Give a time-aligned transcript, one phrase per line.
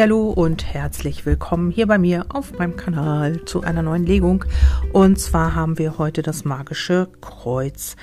[0.00, 4.44] Hallo und herzlich willkommen hier bei mir auf meinem Kanal zu einer neuen Legung.
[4.92, 7.94] Und zwar haben wir heute das magische Kreuz.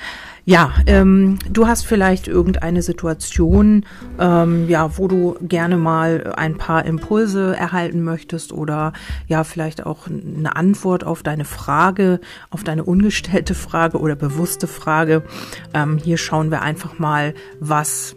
[0.46, 3.86] Ja, ähm, du hast vielleicht irgendeine Situation,
[4.20, 8.94] ähm, ja, wo du gerne mal ein paar Impulse erhalten möchtest oder
[9.28, 12.22] ja, vielleicht auch eine Antwort auf deine Frage,
[12.52, 15.24] auf deine ungestellte Frage oder bewusste Frage.
[15.74, 18.16] Ähm, hier schauen wir einfach mal, was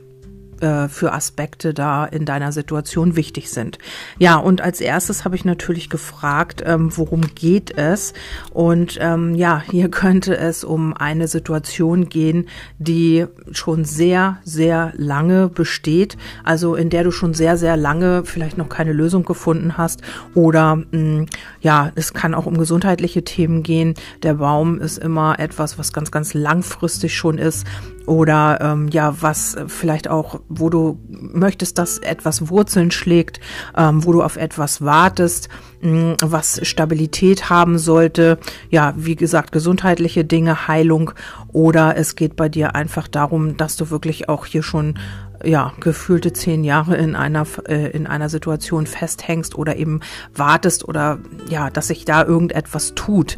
[0.64, 3.78] äh, für Aspekte da in deiner Situation wichtig sind.
[4.18, 8.14] Ja, und als erstes habe ich natürlich gefragt, ähm, worum geht es?
[8.50, 15.48] Und ähm, ja, hier könnte es um eine Situation gehen, die schon sehr, sehr lange
[15.48, 20.00] besteht, also in der du schon sehr, sehr lange vielleicht noch keine Lösung gefunden hast.
[20.34, 21.26] Oder mh, mm,
[21.60, 23.94] ja, es kann auch um gesundheitliche Themen gehen.
[24.22, 27.66] Der Baum ist immer etwas, was ganz, ganz langfristig schon ist
[28.06, 33.40] oder ähm, ja, was vielleicht auch, wo du möchtest, dass etwas Wurzeln schlägt,
[33.76, 35.48] ähm, wo du auf etwas wartest,
[35.80, 38.38] mh, mm, was Stabilität haben sollte.
[38.70, 41.12] Ja, wie gesagt, gesundheitliche Dinge, Heilung
[41.52, 44.98] oder es geht bei dir einfach darum, dass du wirklich auch hier schon
[45.44, 50.00] ja, gefühlte zehn Jahre in einer, äh, in einer Situation festhängst oder eben
[50.34, 51.18] wartest oder
[51.48, 53.36] ja, dass sich da irgendetwas tut.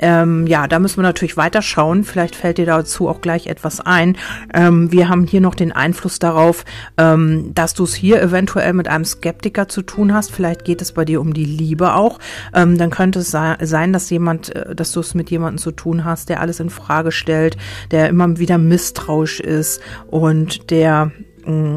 [0.00, 2.04] Ähm, ja, da müssen wir natürlich weiterschauen.
[2.04, 4.16] Vielleicht fällt dir dazu auch gleich etwas ein.
[4.54, 6.64] Ähm, wir haben hier noch den Einfluss darauf,
[6.96, 10.30] ähm, dass du es hier eventuell mit einem Skeptiker zu tun hast.
[10.30, 12.18] Vielleicht geht es bei dir um die Liebe auch.
[12.54, 16.04] Ähm, dann könnte es sein, dass jemand, äh, dass du es mit jemandem zu tun
[16.04, 17.56] hast, der alles in Frage stellt,
[17.90, 21.10] der immer wieder misstrauisch ist und der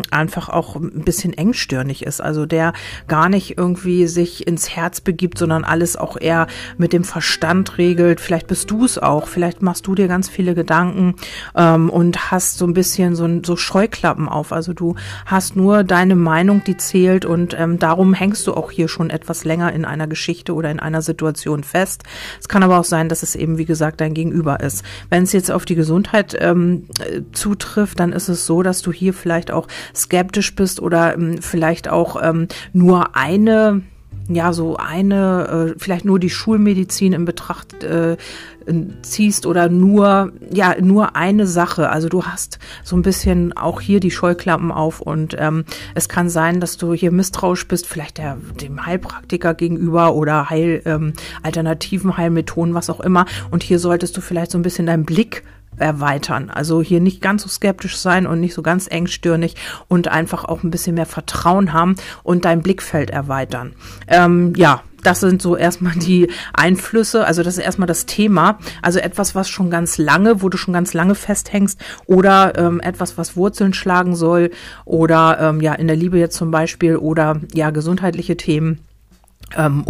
[0.09, 2.19] einfach auch ein bisschen engstirnig ist.
[2.19, 2.73] Also der
[3.07, 8.19] gar nicht irgendwie sich ins Herz begibt, sondern alles auch eher mit dem Verstand regelt.
[8.19, 9.27] Vielleicht bist du es auch.
[9.27, 11.15] Vielleicht machst du dir ganz viele Gedanken
[11.55, 14.51] ähm, und hast so ein bisschen so, so Scheuklappen auf.
[14.51, 18.89] Also du hast nur deine Meinung, die zählt und ähm, darum hängst du auch hier
[18.89, 22.03] schon etwas länger in einer Geschichte oder in einer Situation fest.
[22.41, 24.83] Es kann aber auch sein, dass es eben, wie gesagt, dein Gegenüber ist.
[25.09, 26.87] Wenn es jetzt auf die Gesundheit ähm,
[27.31, 31.41] zutrifft, dann ist es so, dass du hier vielleicht auch auch skeptisch bist oder ähm,
[31.41, 33.81] vielleicht auch ähm, nur eine
[34.35, 38.17] ja, so eine, äh, vielleicht nur die Schulmedizin in Betracht äh,
[39.01, 41.89] ziehst oder nur, ja, nur eine Sache.
[41.89, 45.65] Also du hast so ein bisschen auch hier die Scheuklappen auf und ähm,
[45.95, 50.81] es kann sein, dass du hier misstrauisch bist, vielleicht der, dem Heilpraktiker gegenüber oder Heil,
[50.85, 51.13] ähm,
[51.43, 53.25] alternativen Heilmethoden, was auch immer.
[53.49, 55.43] Und hier solltest du vielleicht so ein bisschen deinen Blick
[55.81, 56.49] erweitern.
[56.49, 59.55] Also hier nicht ganz so skeptisch sein und nicht so ganz engstirnig
[59.87, 63.73] und einfach auch ein bisschen mehr Vertrauen haben und dein Blickfeld erweitern.
[64.07, 68.99] Ähm, ja, das sind so erstmal die Einflüsse, also das ist erstmal das Thema, also
[68.99, 73.35] etwas, was schon ganz lange, wo du schon ganz lange festhängst oder ähm, etwas, was
[73.35, 74.51] Wurzeln schlagen soll
[74.85, 78.85] oder ähm, ja in der Liebe jetzt zum Beispiel oder ja gesundheitliche Themen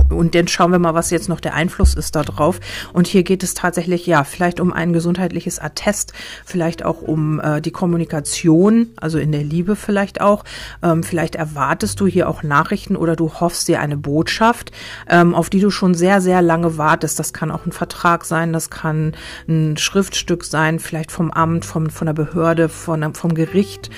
[0.10, 2.60] und dann schauen wir mal, was jetzt noch der Einfluss ist da drauf.
[2.94, 6.14] Und hier geht es tatsächlich, ja, vielleicht um ein gesundheitliches Attest,
[6.46, 10.44] vielleicht auch um äh, die Kommunikation, also in der Liebe vielleicht auch.
[10.82, 14.72] Ähm, vielleicht erwartest du hier auch Nachrichten oder du hoffst dir eine Botschaft,
[15.10, 17.20] ähm, auf die du schon sehr, sehr lange wartest.
[17.20, 19.14] Das kann auch ein Vertrag sein, das kann
[19.48, 23.90] ein Schriftstück sein, vielleicht vom Amt, vom, von der Behörde, von, vom Gericht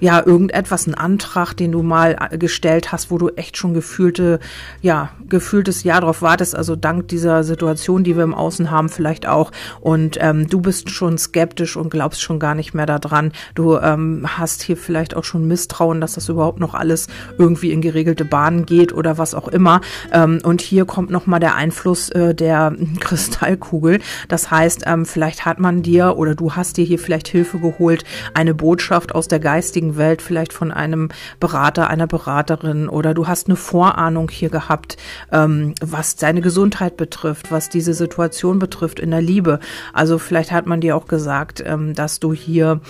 [0.00, 4.38] ja, irgendetwas, ein Antrag, den du mal äh, gestellt hast, wo du echt schon gefühlte,
[4.80, 9.26] ja, gefühltes Jahr drauf wartest, also dank dieser Situation, die wir im Außen haben, vielleicht
[9.26, 9.50] auch.
[9.80, 13.32] Und ähm, du bist schon skeptisch und glaubst schon gar nicht mehr daran.
[13.54, 17.80] Du ähm, hast hier vielleicht auch schon Misstrauen, dass das überhaupt noch alles irgendwie in
[17.80, 19.80] geregelte Bahnen geht oder was auch immer.
[20.12, 24.00] Ähm, und hier kommt nochmal der Einfluss äh, der Kristallkugel.
[24.28, 28.04] Das heißt, ähm, vielleicht hat man dir oder du hast dir hier vielleicht Hilfe geholt,
[28.34, 31.08] eine Botschaft aus der geistigen geistigen Welt, vielleicht von einem
[31.40, 34.96] Berater, einer Beraterin oder du hast eine Vorahnung hier gehabt,
[35.32, 39.60] ähm, was deine Gesundheit betrifft, was diese Situation betrifft in der Liebe.
[39.92, 42.80] Also vielleicht hat man dir auch gesagt, ähm, dass du hier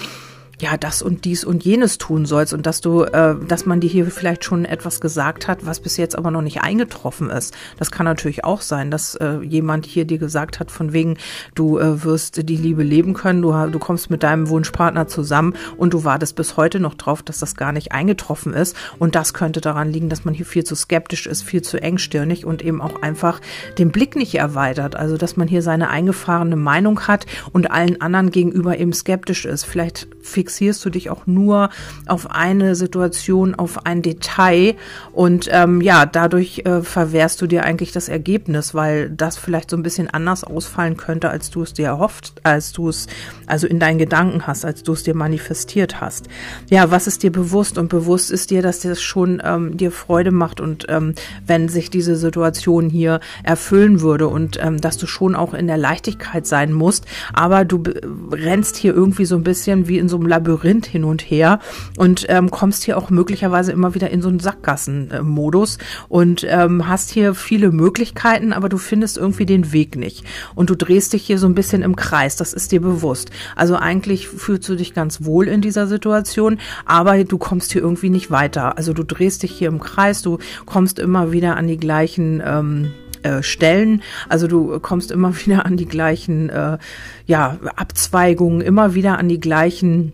[0.61, 3.89] ja, das und dies und jenes tun sollst und dass du, äh, dass man dir
[3.89, 7.55] hier vielleicht schon etwas gesagt hat, was bis jetzt aber noch nicht eingetroffen ist.
[7.79, 11.17] Das kann natürlich auch sein, dass äh, jemand hier dir gesagt hat, von wegen,
[11.55, 15.95] du äh, wirst die Liebe leben können, du, du kommst mit deinem Wunschpartner zusammen und
[15.95, 18.75] du wartest bis heute noch drauf, dass das gar nicht eingetroffen ist.
[18.99, 22.45] Und das könnte daran liegen, dass man hier viel zu skeptisch ist, viel zu engstirnig
[22.45, 23.41] und eben auch einfach
[23.79, 24.97] den Blick nicht erweitert.
[24.97, 29.65] Also, dass man hier seine eingefahrene Meinung hat und allen anderen gegenüber eben skeptisch ist.
[29.65, 31.69] Vielleicht fixiert fixierst du dich auch nur
[32.07, 34.77] auf eine Situation, auf ein Detail.
[35.13, 39.77] Und ähm, ja, dadurch äh, verwehrst du dir eigentlich das Ergebnis, weil das vielleicht so
[39.77, 43.09] ein bisschen anders ausfallen könnte, als du es dir erhofft, als du es
[43.47, 46.29] also in deinen Gedanken hast, als du es dir manifestiert hast.
[46.71, 47.77] Ja, was ist dir bewusst?
[47.77, 51.15] Und bewusst ist dir, dass das schon ähm, dir Freude macht und ähm,
[51.47, 55.77] wenn sich diese Situation hier erfüllen würde und ähm, dass du schon auch in der
[55.77, 57.05] Leichtigkeit sein musst,
[57.35, 57.83] aber du
[58.33, 61.59] rennst hier irgendwie so ein bisschen wie in so einem Labyrinth hin und her
[61.97, 67.11] und ähm, kommst hier auch möglicherweise immer wieder in so einen Sackgassenmodus und ähm, hast
[67.11, 70.25] hier viele Möglichkeiten, aber du findest irgendwie den Weg nicht
[70.55, 73.31] und du drehst dich hier so ein bisschen im Kreis, das ist dir bewusst.
[73.57, 78.11] Also eigentlich fühlst du dich ganz wohl in dieser Situation, aber du kommst hier irgendwie
[78.11, 78.79] nicht weiter.
[78.79, 82.93] Also du drehst dich hier im Kreis, du kommst immer wieder an die gleichen ähm,
[83.23, 84.03] äh, Stellen.
[84.29, 86.79] Also du kommst immer wieder an die gleichen äh,
[87.27, 90.13] ja, Abzweigungen, immer wieder an die gleichen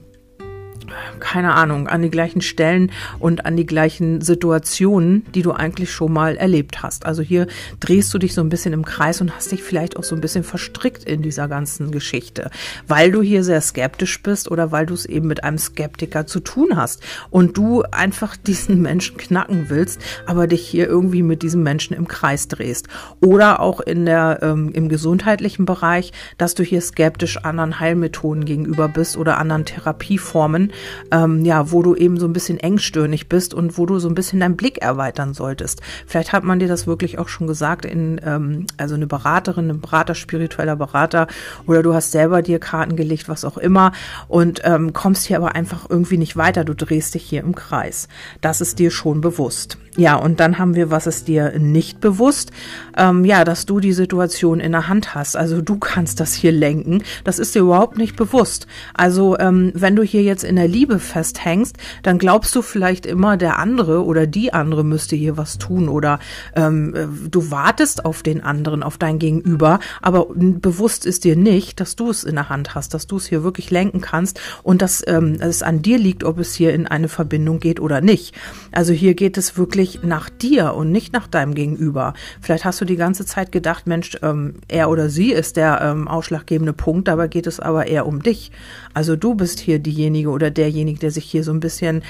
[1.20, 6.12] keine Ahnung, an die gleichen Stellen und an die gleichen Situationen, die du eigentlich schon
[6.12, 7.06] mal erlebt hast.
[7.06, 7.46] Also hier
[7.80, 10.20] drehst du dich so ein bisschen im Kreis und hast dich vielleicht auch so ein
[10.20, 12.50] bisschen verstrickt in dieser ganzen Geschichte,
[12.86, 16.40] weil du hier sehr skeptisch bist oder weil du es eben mit einem Skeptiker zu
[16.40, 21.62] tun hast und du einfach diesen Menschen knacken willst, aber dich hier irgendwie mit diesem
[21.62, 22.88] Menschen im Kreis drehst.
[23.20, 28.88] Oder auch in der, ähm, im gesundheitlichen Bereich, dass du hier skeptisch anderen Heilmethoden gegenüber
[28.88, 30.72] bist oder anderen Therapieformen,
[31.10, 34.14] ähm, ja, wo du eben so ein bisschen engstirnig bist und wo du so ein
[34.14, 35.80] bisschen deinen Blick erweitern solltest.
[36.06, 39.80] Vielleicht hat man dir das wirklich auch schon gesagt in, ähm, also eine Beraterin, ein
[39.80, 41.26] Berater, spiritueller Berater
[41.66, 43.92] oder du hast selber dir Karten gelegt, was auch immer
[44.28, 46.64] und ähm, kommst hier aber einfach irgendwie nicht weiter.
[46.64, 48.08] Du drehst dich hier im Kreis.
[48.40, 49.78] Das ist dir schon bewusst.
[49.96, 52.50] Ja, und dann haben wir, was ist dir nicht bewusst?
[52.96, 55.36] Ähm, ja, dass du die Situation in der Hand hast.
[55.36, 57.04] Also du kannst das hier lenken.
[57.22, 58.66] Das ist dir überhaupt nicht bewusst.
[58.92, 63.36] Also ähm, wenn du hier jetzt in der Liebe festhängst, dann glaubst du vielleicht immer,
[63.36, 66.18] der andere oder die andere müsste hier was tun oder
[66.56, 71.78] ähm, äh, du wartest auf den anderen, auf dein Gegenüber, aber bewusst ist dir nicht,
[71.78, 74.82] dass du es in der Hand hast, dass du es hier wirklich lenken kannst und
[74.82, 78.34] dass ähm, es an dir liegt, ob es hier in eine Verbindung geht oder nicht.
[78.72, 82.14] Also hier geht es wirklich wirklich nach dir und nicht nach deinem Gegenüber.
[82.40, 86.08] Vielleicht hast du die ganze Zeit gedacht, Mensch, ähm, er oder sie ist der ähm,
[86.08, 88.50] ausschlaggebende Punkt, dabei geht es aber eher um dich.
[88.94, 92.02] Also du bist hier diejenige oder derjenige, der sich hier so ein bisschen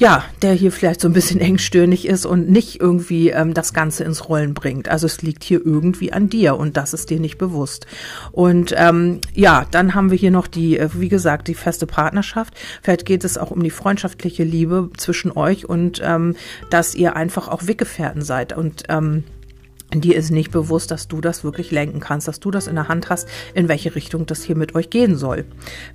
[0.00, 4.02] ja, der hier vielleicht so ein bisschen engstirnig ist und nicht irgendwie ähm, das Ganze
[4.02, 4.88] ins Rollen bringt.
[4.88, 7.86] Also es liegt hier irgendwie an dir und das ist dir nicht bewusst.
[8.32, 12.54] Und ähm, ja, dann haben wir hier noch die, äh, wie gesagt, die feste Partnerschaft.
[12.82, 16.34] Vielleicht geht es auch um die freundschaftliche Liebe zwischen euch und ähm,
[16.70, 19.24] dass ihr einfach auch Weggefährten seid und ähm,
[19.92, 22.88] dir ist nicht bewusst, dass du das wirklich lenken kannst, dass du das in der
[22.88, 25.44] Hand hast, in welche Richtung das hier mit euch gehen soll.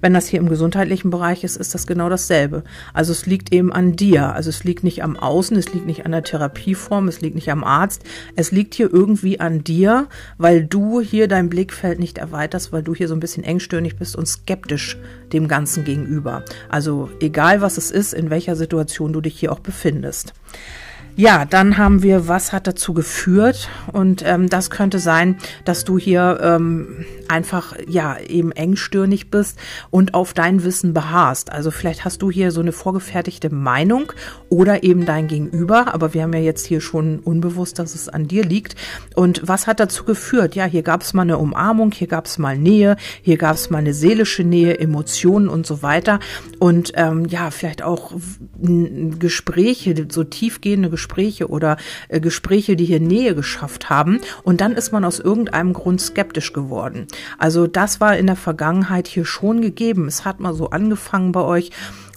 [0.01, 2.63] Wenn das hier im gesundheitlichen Bereich ist, ist das genau dasselbe.
[2.93, 4.33] Also es liegt eben an dir.
[4.33, 7.51] Also es liegt nicht am Außen, es liegt nicht an der Therapieform, es liegt nicht
[7.51, 8.03] am Arzt.
[8.35, 10.07] Es liegt hier irgendwie an dir,
[10.37, 14.15] weil du hier dein Blickfeld nicht erweiterst, weil du hier so ein bisschen engstirnig bist
[14.15, 14.97] und skeptisch
[15.31, 16.43] dem Ganzen gegenüber.
[16.69, 20.33] Also egal was es ist, in welcher Situation du dich hier auch befindest.
[21.17, 23.69] Ja, dann haben wir, was hat dazu geführt?
[23.93, 29.57] Und ähm, das könnte sein, dass du hier ähm, einfach ja eben engstirnig bist
[29.91, 31.53] und auf dein Wissen beharrst.
[31.53, 34.11] Also vielleicht hast du hier so eine vorgefertigte Meinung
[34.49, 38.27] oder eben dein Gegenüber, aber wir haben ja jetzt hier schon unbewusst, dass es an
[38.27, 38.75] dir liegt.
[39.15, 40.53] Und was hat dazu geführt?
[40.53, 43.69] Ja, hier gab es mal eine Umarmung, hier gab es mal Nähe, hier gab es
[43.69, 46.19] mal eine seelische Nähe, Emotionen und so weiter.
[46.59, 48.11] Und ähm, ja, vielleicht auch
[48.59, 51.77] Gespräche, so tiefgehende Gespräche Gespräche oder
[52.09, 54.21] äh, Gespräche, die hier Nähe geschafft haben.
[54.41, 57.05] Und dann ist man aus irgendeinem Grund skeptisch geworden.
[57.37, 60.07] Also das war in der Vergangenheit hier schon gegeben.
[60.07, 61.69] Es hat mal so angefangen bei euch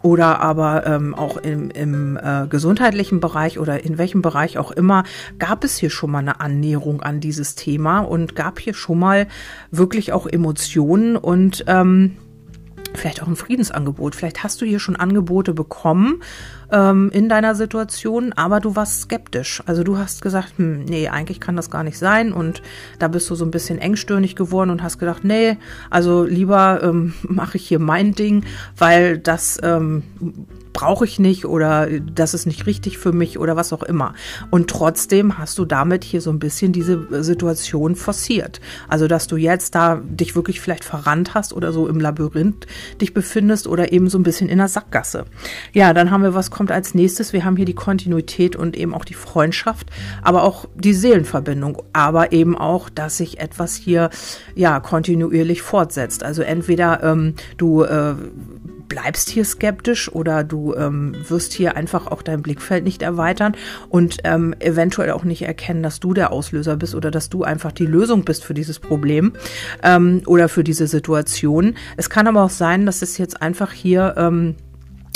[0.02, 5.04] oder aber ähm, auch im, im äh, gesundheitlichen Bereich oder in welchem Bereich auch immer,
[5.38, 9.26] gab es hier schon mal eine Annäherung an dieses Thema und gab hier schon mal
[9.70, 12.16] wirklich auch Emotionen und ähm,
[12.94, 14.14] vielleicht auch ein Friedensangebot.
[14.14, 16.22] Vielleicht hast du hier schon Angebote bekommen
[16.72, 19.62] ähm, in deiner Situation, aber du warst skeptisch.
[19.66, 22.62] Also du hast gesagt, hm, nee, eigentlich kann das gar nicht sein und
[22.98, 25.56] da bist du so ein bisschen engstirnig geworden und hast gedacht, nee,
[25.90, 28.44] also lieber ähm, mache ich hier mein Ding,
[28.76, 30.02] weil das ähm,
[30.78, 34.14] brauche ich nicht oder das ist nicht richtig für mich oder was auch immer.
[34.50, 38.60] Und trotzdem hast du damit hier so ein bisschen diese Situation forciert.
[38.86, 42.68] Also, dass du jetzt da dich wirklich vielleicht verrannt hast oder so im Labyrinth
[43.00, 45.24] dich befindest oder eben so ein bisschen in der Sackgasse.
[45.72, 47.32] Ja, dann haben wir, was kommt als nächstes?
[47.32, 49.90] Wir haben hier die Kontinuität und eben auch die Freundschaft,
[50.22, 54.10] aber auch die Seelenverbindung, aber eben auch, dass sich etwas hier
[54.54, 56.22] ja kontinuierlich fortsetzt.
[56.22, 58.14] Also entweder ähm, du äh,
[58.88, 63.54] bleibst hier skeptisch oder du ähm, wirst hier einfach auch dein Blickfeld nicht erweitern
[63.88, 67.72] und ähm, eventuell auch nicht erkennen, dass du der Auslöser bist oder dass du einfach
[67.72, 69.32] die Lösung bist für dieses Problem
[69.82, 71.74] ähm, oder für diese Situation.
[71.96, 74.56] Es kann aber auch sein, dass es jetzt einfach hier ähm,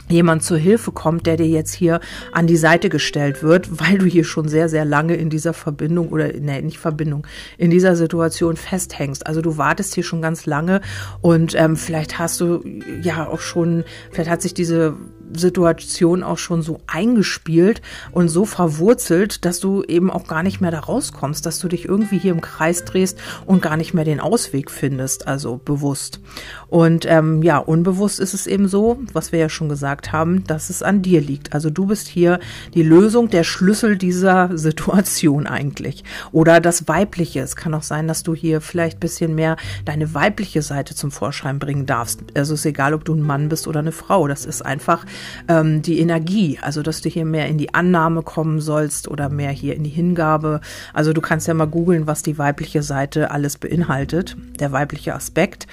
[0.09, 2.01] jemand zur Hilfe kommt, der dir jetzt hier
[2.33, 6.09] an die Seite gestellt wird, weil du hier schon sehr, sehr lange in dieser Verbindung
[6.09, 7.27] oder, nee, nicht Verbindung,
[7.59, 9.27] in dieser Situation festhängst.
[9.27, 10.81] Also du wartest hier schon ganz lange
[11.21, 12.63] und ähm, vielleicht hast du
[13.03, 14.97] ja auch schon, vielleicht hat sich diese
[15.35, 20.71] Situation auch schon so eingespielt und so verwurzelt, dass du eben auch gar nicht mehr
[20.71, 24.21] da rauskommst, dass du dich irgendwie hier im Kreis drehst und gar nicht mehr den
[24.21, 26.21] Ausweg findest, also bewusst.
[26.69, 30.71] Und ähm, ja, unbewusst ist es eben so, was wir ja schon gesagt haben, dass
[30.71, 31.53] es an dir liegt.
[31.53, 32.41] Also du bist hier
[32.75, 36.05] die Lösung, der Schlüssel dieser Situation eigentlich.
[36.33, 37.41] Oder das Weibliche.
[37.41, 41.59] Es kann auch sein, dass du hier vielleicht bisschen mehr deine weibliche Seite zum Vorschein
[41.59, 42.21] bringen darfst.
[42.35, 44.29] Also es ist egal, ob du ein Mann bist oder eine Frau.
[44.29, 45.05] Das ist einfach
[45.49, 49.51] ähm, die Energie, also dass du hier mehr in die Annahme kommen sollst oder mehr
[49.51, 50.61] hier in die Hingabe.
[50.93, 55.67] Also du kannst ja mal googeln, was die weibliche Seite alles beinhaltet, der weibliche Aspekt.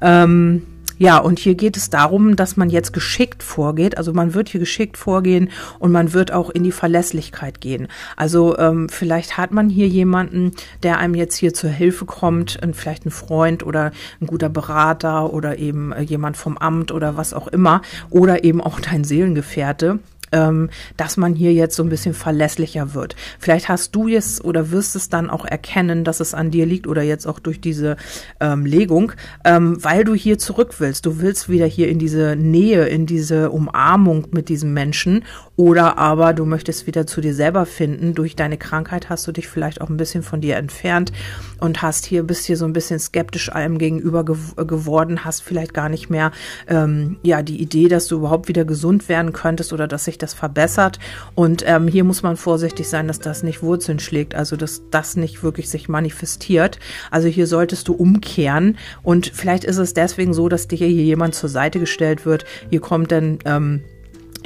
[0.00, 0.62] Ähm,
[0.98, 3.98] ja, und hier geht es darum, dass man jetzt geschickt vorgeht.
[3.98, 7.88] Also man wird hier geschickt vorgehen und man wird auch in die Verlässlichkeit gehen.
[8.16, 13.06] Also ähm, vielleicht hat man hier jemanden, der einem jetzt hier zur Hilfe kommt, vielleicht
[13.06, 17.48] ein Freund oder ein guter Berater oder eben äh, jemand vom Amt oder was auch
[17.48, 19.98] immer oder eben auch dein Seelengefährte
[20.34, 23.14] ähm, dass man hier jetzt so ein bisschen verlässlicher wird.
[23.38, 26.86] Vielleicht hast du es oder wirst es dann auch erkennen, dass es an dir liegt
[26.86, 27.96] oder jetzt auch durch diese
[28.40, 29.12] ähm, Legung,
[29.44, 31.06] ähm, weil du hier zurück willst.
[31.06, 35.24] Du willst wieder hier in diese Nähe, in diese Umarmung mit diesem Menschen
[35.56, 38.14] oder aber du möchtest wieder zu dir selber finden.
[38.14, 41.12] Durch deine Krankheit hast du dich vielleicht auch ein bisschen von dir entfernt
[41.60, 45.74] und hast hier, bist hier so ein bisschen skeptisch allem gegenüber gew geworden, hast vielleicht
[45.74, 46.32] gar nicht mehr,
[46.68, 50.34] ähm, ja, die Idee, dass du überhaupt wieder gesund werden könntest oder dass sich das
[50.34, 50.98] verbessert.
[51.34, 55.16] Und ähm, hier muss man vorsichtig sein, dass das nicht Wurzeln schlägt, also dass das
[55.16, 56.78] nicht wirklich sich manifestiert.
[57.10, 61.34] Also hier solltest du umkehren und vielleicht ist es deswegen so, dass dir hier jemand
[61.34, 62.44] zur Seite gestellt wird.
[62.70, 63.82] Hier kommt dann ähm,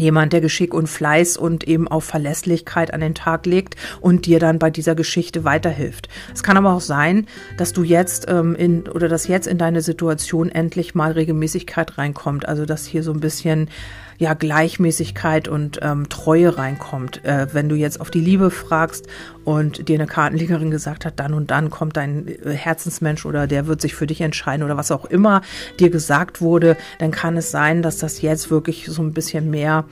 [0.01, 4.39] jemand, der Geschick und Fleiß und eben auch Verlässlichkeit an den Tag legt und dir
[4.39, 6.09] dann bei dieser Geschichte weiterhilft.
[6.33, 7.27] Es kann aber auch sein,
[7.57, 12.49] dass du jetzt ähm, in oder dass jetzt in deine Situation endlich mal Regelmäßigkeit reinkommt.
[12.49, 13.69] Also dass hier so ein bisschen
[14.19, 17.25] ja Gleichmäßigkeit und ähm, Treue reinkommt.
[17.25, 19.07] Äh, wenn du jetzt auf die Liebe fragst
[19.45, 23.67] und dir eine Kartenlegerin gesagt hat, dann und dann kommt dein äh, Herzensmensch oder der
[23.67, 25.43] wird sich für dich entscheiden oder was auch immer
[25.79, 29.85] dir gesagt wurde, dann kann es sein, dass das jetzt wirklich so ein bisschen mehr,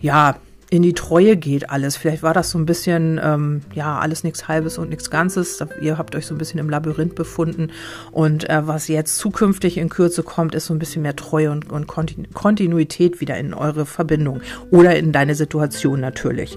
[0.00, 0.36] ja,
[0.72, 1.98] in die Treue geht alles.
[1.98, 5.62] Vielleicht war das so ein bisschen, ähm, ja, alles nichts Halbes und nichts Ganzes.
[5.82, 7.68] Ihr habt euch so ein bisschen im Labyrinth befunden.
[8.10, 11.70] Und äh, was jetzt zukünftig in Kürze kommt, ist so ein bisschen mehr Treue und,
[11.70, 16.56] und Kontinuität wieder in eure Verbindung oder in deine Situation natürlich.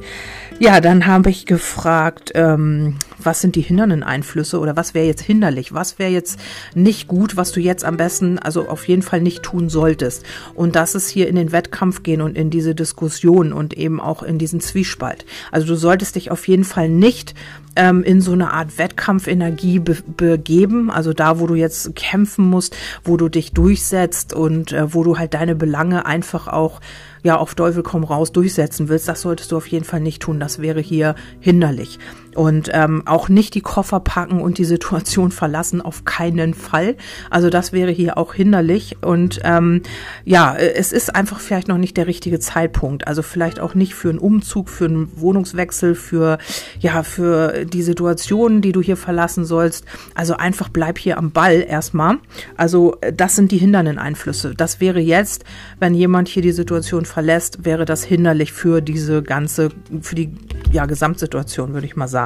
[0.60, 5.24] Ja, dann habe ich gefragt, ähm, was sind die hindernden Einflüsse oder was wäre jetzt
[5.24, 5.74] hinderlich?
[5.74, 6.40] Was wäre jetzt
[6.74, 10.24] nicht gut, was du jetzt am besten, also auf jeden Fall nicht tun solltest?
[10.54, 14.24] Und das ist hier in den Wettkampf gehen und in diese Diskussion und eben auch
[14.24, 15.26] in diesen Zwiespalt.
[15.52, 17.34] Also du solltest dich auf jeden Fall nicht
[17.76, 22.76] ähm, in so eine Art Wettkampfenergie be begeben, also da, wo du jetzt kämpfen musst,
[23.04, 26.80] wo du dich durchsetzt und äh, wo du halt deine Belange einfach auch
[27.24, 30.40] ja auf Teufel komm raus durchsetzen willst, das solltest du auf jeden Fall nicht tun.
[30.40, 32.00] Das wäre hier hinderlich.
[32.36, 36.96] Und ähm, auch nicht die Koffer packen und die Situation verlassen, auf keinen Fall.
[37.30, 38.98] Also das wäre hier auch hinderlich.
[39.02, 39.82] Und ähm,
[40.24, 43.08] ja, es ist einfach vielleicht noch nicht der richtige Zeitpunkt.
[43.08, 46.38] Also vielleicht auch nicht für einen Umzug, für einen Wohnungswechsel, für
[46.80, 49.86] ja, für die Situation, die du hier verlassen sollst.
[50.14, 52.18] Also einfach bleib hier am Ball erstmal.
[52.58, 54.54] Also das sind die hindernden Einflüsse.
[54.56, 55.46] Das wäre jetzt,
[55.80, 59.70] wenn jemand hier die Situation verlässt, wäre das hinderlich für diese ganze,
[60.02, 60.36] für die
[60.72, 62.25] ja, Gesamtsituation, würde ich mal sagen.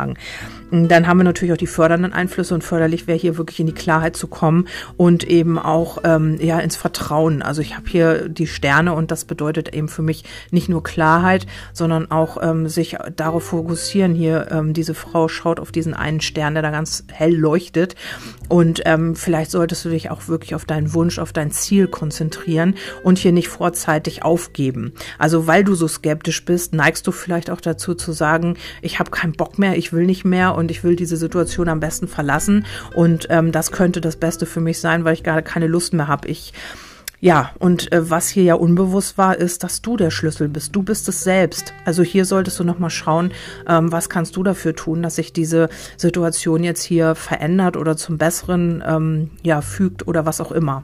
[0.71, 3.73] Dann haben wir natürlich auch die fördernden Einflüsse und förderlich wäre hier wirklich in die
[3.73, 7.41] Klarheit zu kommen und eben auch ähm, ja ins Vertrauen.
[7.41, 11.47] Also ich habe hier die Sterne und das bedeutet eben für mich nicht nur Klarheit,
[11.73, 14.13] sondern auch ähm, sich darauf fokussieren.
[14.13, 17.95] Hier ähm, diese Frau schaut auf diesen einen Stern, der da ganz hell leuchtet
[18.49, 22.75] und ähm, vielleicht solltest du dich auch wirklich auf deinen Wunsch, auf dein Ziel konzentrieren
[23.03, 24.93] und hier nicht vorzeitig aufgeben.
[25.17, 29.11] Also weil du so skeptisch bist, neigst du vielleicht auch dazu zu sagen, ich habe
[29.11, 32.65] keinen Bock mehr, ich will nicht mehr und ich will diese Situation am besten verlassen
[32.93, 36.07] und ähm, das könnte das Beste für mich sein, weil ich gerade keine Lust mehr
[36.07, 36.27] habe.
[36.27, 36.53] Ich
[37.21, 40.73] Ja, und äh, was hier ja unbewusst war, ist, dass du der Schlüssel bist.
[40.73, 41.73] Du bist es selbst.
[41.83, 43.31] Also hier solltest du nochmal schauen,
[43.67, 45.67] ähm, was kannst du dafür tun, dass sich diese
[45.97, 50.83] Situation jetzt hier verändert oder zum Besseren ähm, ja, fügt oder was auch immer.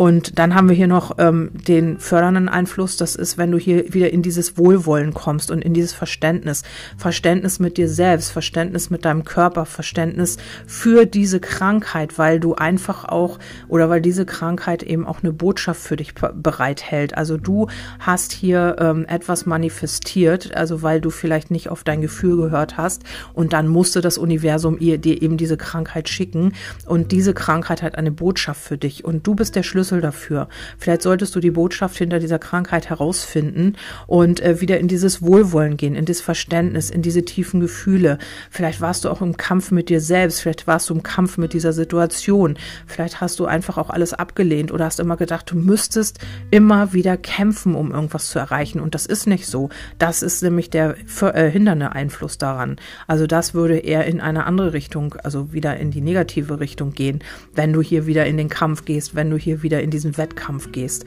[0.00, 2.96] Und dann haben wir hier noch ähm, den fördernden Einfluss.
[2.96, 6.62] Das ist, wenn du hier wieder in dieses Wohlwollen kommst und in dieses Verständnis.
[6.96, 13.04] Verständnis mit dir selbst, Verständnis mit deinem Körper, Verständnis für diese Krankheit, weil du einfach
[13.04, 13.38] auch
[13.68, 17.18] oder weil diese Krankheit eben auch eine Botschaft für dich bereithält.
[17.18, 17.66] Also du
[17.98, 23.02] hast hier ähm, etwas manifestiert, also weil du vielleicht nicht auf dein Gefühl gehört hast
[23.34, 26.54] und dann musste das Universum ihr, dir eben diese Krankheit schicken
[26.86, 30.48] und diese Krankheit hat eine Botschaft für dich und du bist der Schlüssel Schlüssel dafür.
[30.78, 33.74] Vielleicht solltest du die Botschaft hinter dieser Krankheit herausfinden
[34.06, 38.18] und äh, wieder in dieses Wohlwollen gehen, in das Verständnis, in diese tiefen Gefühle.
[38.50, 41.52] Vielleicht warst du auch im Kampf mit dir selbst, vielleicht warst du im Kampf mit
[41.52, 42.56] dieser Situation.
[42.86, 46.20] Vielleicht hast du einfach auch alles abgelehnt oder hast immer gedacht, du müsstest
[46.50, 48.80] immer wieder kämpfen, um irgendwas zu erreichen.
[48.80, 49.70] Und das ist nicht so.
[49.98, 52.76] Das ist nämlich der verhindernde äh, Einfluss daran.
[53.08, 57.20] Also das würde eher in eine andere Richtung, also wieder in die negative Richtung gehen,
[57.54, 60.72] wenn du hier wieder in den Kampf gehst, wenn du hier wieder in diesen Wettkampf
[60.72, 61.04] gehst.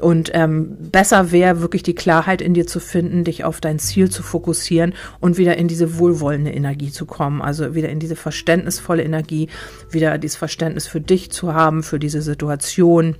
[0.00, 4.10] Und ähm, besser wäre wirklich die Klarheit in dir zu finden, dich auf dein Ziel
[4.10, 7.40] zu fokussieren und wieder in diese wohlwollende Energie zu kommen.
[7.40, 9.48] Also wieder in diese verständnisvolle Energie,
[9.90, 13.16] wieder dieses Verständnis für dich zu haben, für diese Situation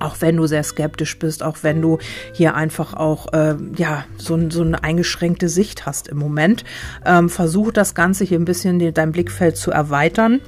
[0.00, 1.98] auch wenn du sehr skeptisch bist, auch wenn du
[2.32, 6.64] hier einfach auch äh, ja so, so eine eingeschränkte Sicht hast im Moment,
[7.04, 10.40] ähm, versuch das Ganze hier ein bisschen dein Blickfeld zu erweitern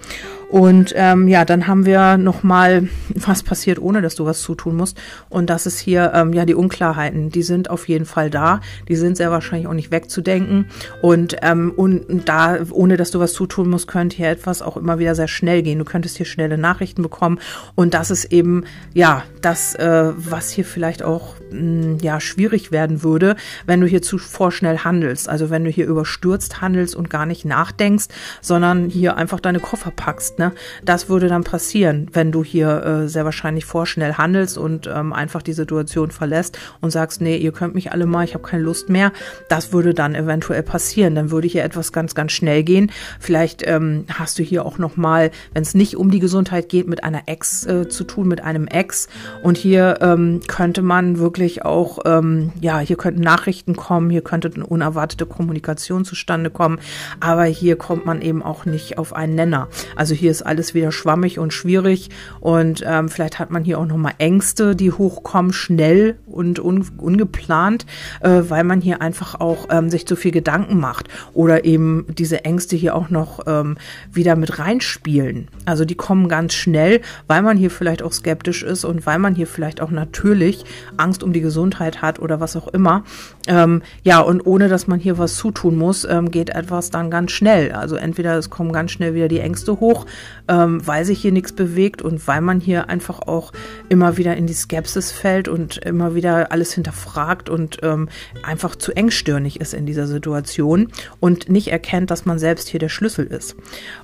[0.52, 5.00] und ähm, ja, dann haben wir nochmal, was passiert, ohne dass du was zutun musst.
[5.30, 8.61] Und das ist hier, ähm, ja, die Unklarheiten, die sind auf jeden Fall da.
[8.87, 10.66] Die sind sehr wahrscheinlich auch nicht wegzudenken.
[11.00, 14.99] Und, ähm, und da, ohne dass du was zutun musst, könnte hier etwas auch immer
[14.99, 15.78] wieder sehr schnell gehen.
[15.78, 17.38] Du könntest hier schnelle Nachrichten bekommen.
[17.75, 22.71] Und das ist eben, ja, das, äh, was hier vielleicht auch, mh, hm, ja, schwierig
[22.71, 25.30] werden würde, wenn du hier zu vorschnell handelst.
[25.30, 28.09] Also wenn du hier überstürzt handelst und gar nicht nachdenkst,
[28.42, 30.41] sondern hier einfach deine Koffer packst.
[30.42, 30.52] Ne?
[30.84, 35.40] Das würde dann passieren, wenn du hier äh, sehr wahrscheinlich vorschnell handelst und ähm, einfach
[35.40, 38.88] die Situation verlässt und sagst, nee, ihr könnt mich alle mal, ich habe keine Lust
[38.88, 39.12] mehr.
[39.49, 41.14] Das würde dann eventuell passieren.
[41.14, 42.90] Dann würde hier etwas ganz, ganz schnell gehen.
[43.20, 46.88] Vielleicht ähm, hast du hier auch noch mal, wenn es nicht um die Gesundheit geht,
[46.88, 49.08] mit einer Ex äh, zu tun, mit einem Ex.
[49.44, 54.50] Und hier ähm, könnte man wirklich auch, ähm, ja, hier könnten Nachrichten kommen, hier könnte
[54.52, 56.81] eine unerwartete Kommunikation zustande kommen.
[57.20, 59.68] Aber hier kommt man eben auch nicht auf einen Nenner.
[59.94, 63.87] Also hier ist alles wieder schwammig und schwierig und ähm, vielleicht hat man hier auch
[63.87, 67.87] nochmal Ängste, die hochkommen, schnell und un ungeplant,
[68.21, 72.45] äh, weil man hier einfach auch ähm, sich zu viel Gedanken macht oder eben diese
[72.45, 73.77] Ängste hier auch noch ähm,
[74.11, 75.49] wieder mit reinspielen.
[75.66, 79.35] Also die kommen ganz schnell, weil man hier vielleicht auch skeptisch ist und weil man
[79.35, 80.64] hier vielleicht auch natürlich
[80.97, 83.05] Angst um die Gesundheit hat oder was auch immer.
[83.47, 87.33] Ähm, ja, und ohne dass man hier was zutun muss, ähm, geht etwas dann ganz
[87.33, 87.73] schnell.
[87.73, 90.07] Also entweder es kommen ganz schnell wieder die Ängste hoch,
[90.48, 93.53] ähm, weil sich hier nichts bewegt und weil man hier einfach auch
[93.88, 98.09] immer wieder in die Skepsis fällt und immer wieder alles hinterfragt und ähm,
[98.42, 100.88] einfach zu engstirnig ist in dieser Situation
[101.20, 103.57] und nicht erkennt, dass man selbst hier der Schlüssel ist.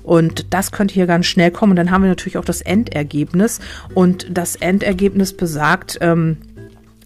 [0.03, 1.73] Und das könnte hier ganz schnell kommen.
[1.73, 3.61] Und dann haben wir natürlich auch das Endergebnis.
[3.95, 6.39] Und das Endergebnis besagt, ähm,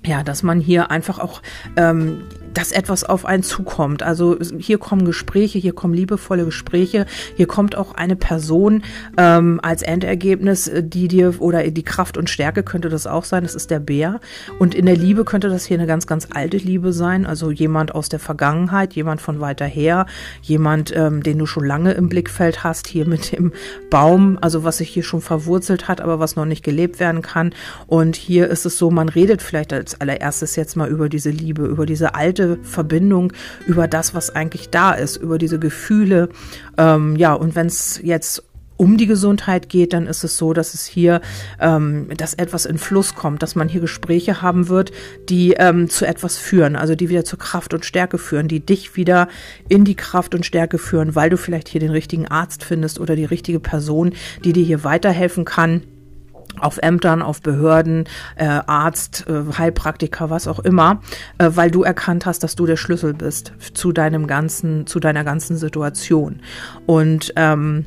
[0.05, 1.43] ja, dass man hier einfach auch
[1.77, 2.23] ähm,
[2.55, 4.03] dass etwas auf einen zukommt.
[4.03, 8.83] Also hier kommen Gespräche, hier kommen liebevolle Gespräche, hier kommt auch eine Person
[9.17, 13.43] ähm, als Endergebnis, äh, die dir oder die Kraft und Stärke könnte das auch sein.
[13.43, 14.21] Das ist der Bär.
[14.59, 17.27] Und in der Liebe könnte das hier eine ganz, ganz alte Liebe sein.
[17.27, 20.07] Also jemand aus der Vergangenheit, jemand von weiter her,
[20.43, 23.53] jemand, ähm, den du schon lange im Blickfeld hast, hier mit dem
[23.91, 27.55] Baum, also was sich hier schon verwurzelt hat, aber was noch nicht gelebt werden kann.
[27.87, 31.65] Und hier ist es so, man redet vielleicht als allererstes jetzt mal über diese Liebe,
[31.65, 33.33] über diese alte direkte Verbindung
[33.67, 36.29] über das, was eigentlich da ist, über diese Gefühle.
[36.77, 38.45] Ähm, ja, und wenn es jetzt
[38.79, 41.21] um die Gesundheit geht, dann ist es so, dass es hier,
[41.61, 44.91] ähm, dass etwas in Fluss kommt, dass man hier Gespräche haben wird,
[45.29, 48.97] die ähm, zu etwas führen, also die wieder zur Kraft und Stärke führen, die dich
[48.97, 49.29] wieder
[49.69, 53.15] in die Kraft und Stärke führen, weil du vielleicht hier den richtigen Arzt findest oder
[53.15, 55.83] die richtige Person, die dir hier weiterhelfen kann
[56.59, 58.05] auf Ämtern, auf Behörden,
[58.37, 61.01] äh, Arzt, äh, Heilpraktiker, was auch immer,
[61.39, 65.25] äh, weil du erkannt hast, dass du der Schlüssel bist zu deinem ganzen, zu deiner
[65.25, 66.41] ganzen Situation.
[66.87, 67.87] Und ähm,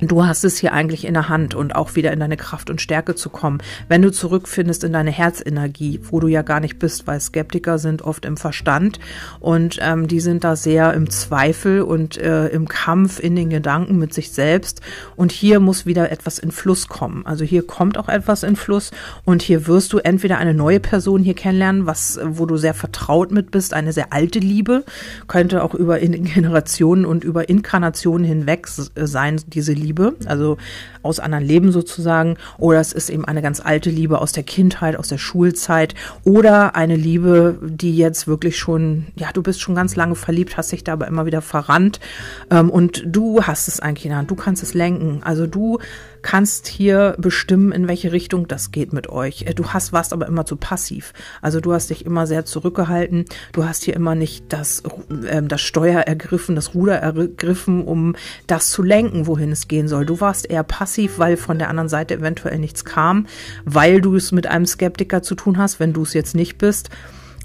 [0.00, 2.80] Du hast es hier eigentlich in der Hand und auch wieder in deine Kraft und
[2.80, 3.58] Stärke zu kommen.
[3.88, 8.02] Wenn du zurückfindest in deine Herzenergie, wo du ja gar nicht bist, weil Skeptiker sind
[8.02, 9.00] oft im Verstand
[9.40, 13.98] und ähm, die sind da sehr im Zweifel und äh, im Kampf in den Gedanken
[13.98, 14.82] mit sich selbst.
[15.16, 17.26] Und hier muss wieder etwas in Fluss kommen.
[17.26, 18.92] Also hier kommt auch etwas in Fluss
[19.24, 23.32] und hier wirst du entweder eine neue Person hier kennenlernen, was, wo du sehr vertraut
[23.32, 24.84] mit bist, eine sehr alte Liebe,
[25.26, 30.58] könnte auch über Generationen und über Inkarnationen hinweg sein, diese Liebe Liebe, also
[31.02, 34.96] aus anderen Leben sozusagen, oder es ist eben eine ganz alte Liebe aus der Kindheit,
[34.96, 39.96] aus der Schulzeit, oder eine Liebe, die jetzt wirklich schon, ja, du bist schon ganz
[39.96, 42.00] lange verliebt, hast dich da aber immer wieder verrannt
[42.50, 45.22] ähm, und du hast es eigentlich in der Hand, du kannst es lenken.
[45.24, 45.78] Also du
[46.22, 49.42] kannst hier bestimmen, in welche Richtung das geht mit euch.
[49.42, 51.12] Äh, du hast warst aber immer zu passiv.
[51.42, 53.24] Also du hast dich immer sehr zurückgehalten.
[53.52, 54.82] Du hast hier immer nicht das,
[55.26, 60.06] äh, das Steuer ergriffen, das Ruder ergriffen, um das zu lenken, wohin es gehen soll.
[60.06, 63.26] Du warst eher passiv, weil von der anderen Seite eventuell nichts kam,
[63.64, 66.90] weil du es mit einem Skeptiker zu tun hast, wenn du es jetzt nicht bist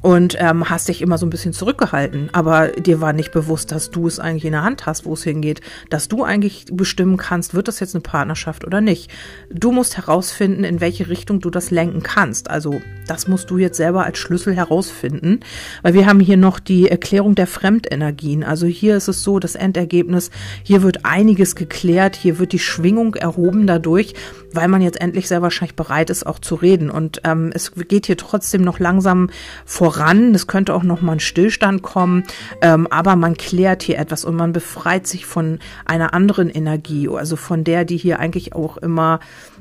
[0.03, 2.29] und ähm, hast dich immer so ein bisschen zurückgehalten.
[2.33, 5.23] Aber dir war nicht bewusst, dass du es eigentlich in der Hand hast, wo es
[5.23, 9.09] hingeht, dass du eigentlich bestimmen kannst, wird das jetzt eine Partnerschaft oder nicht.
[9.49, 12.49] Du musst herausfinden, in welche Richtung du das lenken kannst.
[12.49, 15.39] Also das musst du jetzt selber als Schlüssel herausfinden,
[15.83, 18.43] weil wir haben hier noch die Erklärung der Fremdenergien.
[18.43, 20.31] Also hier ist es so, das Endergebnis,
[20.63, 24.15] hier wird einiges geklärt, hier wird die Schwingung erhoben dadurch,
[24.53, 26.89] weil man jetzt endlich sehr wahrscheinlich bereit ist, auch zu reden.
[26.89, 29.29] Und ähm, es geht hier trotzdem noch langsam
[29.65, 30.33] voran.
[30.33, 32.23] Es könnte auch noch mal ein Stillstand kommen,
[32.61, 37.35] ähm, aber man klärt hier etwas und man befreit sich von einer anderen Energie, also
[37.35, 39.19] von der, die hier eigentlich auch immer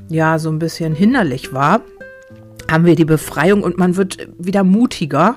[0.09, 1.81] ja so ein bisschen hinderlich war
[2.73, 5.37] haben wir die Befreiung und man wird wieder mutiger.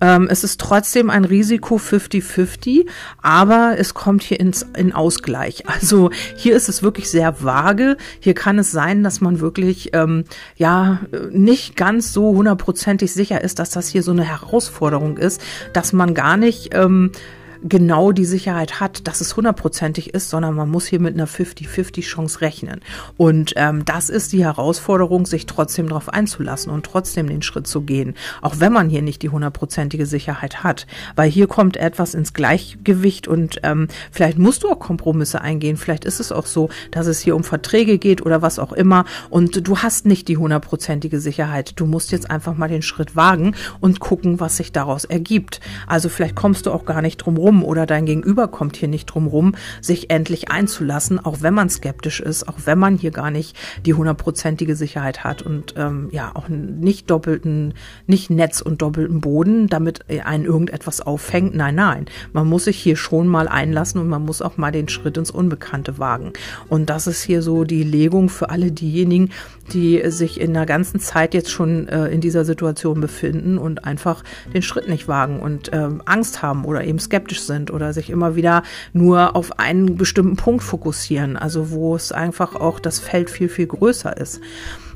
[0.00, 2.86] Ähm, es ist trotzdem ein Risiko 50-50,
[3.20, 5.64] aber es kommt hier ins, in Ausgleich.
[5.76, 7.98] Also hier ist es wirklich sehr vage.
[8.18, 10.24] Hier kann es sein, dass man wirklich ähm,
[10.56, 15.42] ja nicht ganz so hundertprozentig sicher ist, dass das hier so eine Herausforderung ist,
[15.74, 17.12] dass man gar nicht ähm,
[17.68, 22.02] genau die Sicherheit hat, dass es hundertprozentig ist, sondern man muss hier mit einer 50-50
[22.02, 22.80] Chance rechnen.
[23.16, 27.82] Und ähm, das ist die Herausforderung, sich trotzdem darauf einzulassen und trotzdem den Schritt zu
[27.82, 30.86] gehen, auch wenn man hier nicht die hundertprozentige Sicherheit hat.
[31.14, 35.76] Weil hier kommt etwas ins Gleichgewicht und ähm, vielleicht musst du auch Kompromisse eingehen.
[35.76, 39.04] Vielleicht ist es auch so, dass es hier um Verträge geht oder was auch immer
[39.30, 41.72] und du hast nicht die hundertprozentige Sicherheit.
[41.76, 45.60] Du musst jetzt einfach mal den Schritt wagen und gucken, was sich daraus ergibt.
[45.86, 48.88] Also vielleicht kommst du auch gar nicht drum rum, rum oder dein Gegenüber kommt hier
[48.88, 53.10] nicht drum rum, sich endlich einzulassen, auch wenn man skeptisch ist, auch wenn man hier
[53.10, 57.74] gar nicht die hundertprozentige Sicherheit hat und ähm, ja auch nicht doppelten,
[58.06, 61.54] nicht Netz und doppelten Boden, damit einen irgendetwas auffängt.
[61.54, 64.88] Nein, nein, man muss sich hier schon mal einlassen und man muss auch mal den
[64.88, 66.32] Schritt ins Unbekannte wagen.
[66.68, 69.30] Und das ist hier so die Legung für alle diejenigen,
[69.72, 74.22] die sich in der ganzen Zeit jetzt schon äh, in dieser Situation befinden und einfach
[74.52, 78.36] den Schritt nicht wagen und äh, Angst haben oder eben skeptisch sind oder sich immer
[78.36, 83.48] wieder nur auf einen bestimmten Punkt fokussieren, also wo es einfach auch das Feld viel,
[83.48, 84.40] viel größer ist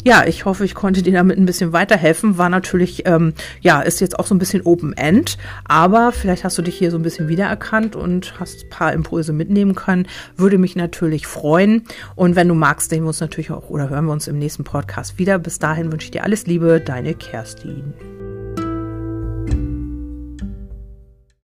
[0.05, 2.39] ja, ich hoffe, ich konnte dir damit ein bisschen weiterhelfen.
[2.39, 6.63] War natürlich, ähm, ja, ist jetzt auch so ein bisschen Open-End, aber vielleicht hast du
[6.63, 10.07] dich hier so ein bisschen wiedererkannt und hast ein paar Impulse mitnehmen können.
[10.37, 11.85] Würde mich natürlich freuen.
[12.17, 14.65] Und wenn du magst, sehen wir uns natürlich auch oder hören wir uns im nächsten
[14.65, 15.39] Podcast wieder.
[15.39, 18.40] Bis dahin wünsche ich dir alles Liebe, deine Kerstin.